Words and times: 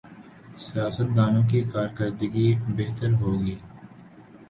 سیاستدانوں 0.57 1.43
کی 1.47 1.61
کارکردگی 1.73 2.49
بہتر 2.77 3.11
ہو 3.13 3.31
گی۔ 3.45 3.55